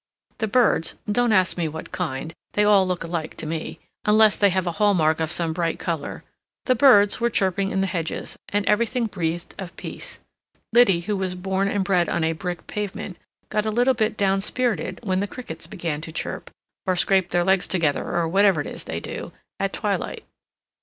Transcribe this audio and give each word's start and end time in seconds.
The 0.39 0.47
birds—don't 0.47 1.31
ask 1.31 1.57
me 1.57 1.67
what 1.67 1.91
kind; 1.91 2.33
they 2.53 2.63
all 2.63 2.87
look 2.87 3.03
alike 3.03 3.35
to 3.37 3.45
me, 3.45 3.79
unless 4.03 4.35
they 4.35 4.49
have 4.49 4.65
a 4.65 4.71
hall 4.71 4.95
mark 4.95 5.19
of 5.19 5.31
some 5.31 5.53
bright 5.53 5.77
color—the 5.77 6.73
birds 6.73 7.21
were 7.21 7.29
chirping 7.29 7.69
in 7.69 7.81
the 7.81 7.85
hedges, 7.85 8.35
and 8.49 8.65
everything 8.65 9.05
breathed 9.05 9.53
of 9.59 9.75
peace. 9.77 10.17
Liddy, 10.73 11.01
who 11.01 11.15
was 11.15 11.35
born 11.35 11.67
and 11.67 11.83
bred 11.83 12.09
on 12.09 12.23
a 12.23 12.33
brick 12.33 12.65
pavement, 12.65 13.15
got 13.49 13.67
a 13.67 13.71
little 13.71 13.93
bit 13.93 14.17
down 14.17 14.41
spirited 14.41 14.99
when 15.03 15.19
the 15.19 15.27
crickets 15.27 15.67
began 15.67 16.01
to 16.01 16.11
chirp, 16.11 16.49
or 16.87 16.95
scrape 16.95 17.29
their 17.29 17.43
legs 17.43 17.67
together, 17.67 18.03
or 18.05 18.27
whatever 18.27 18.59
it 18.59 18.65
is 18.65 18.85
they 18.85 18.99
do, 18.99 19.31
at 19.59 19.71
twilight. 19.71 20.23